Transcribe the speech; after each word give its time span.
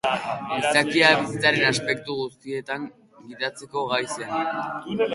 Gizakia 0.53 1.11
bizitzaren 1.19 1.67
aspektu 1.73 2.17
guztietan 2.23 2.91
gidatzeko 3.29 3.89
gai 3.95 4.05
ziren. 4.19 5.03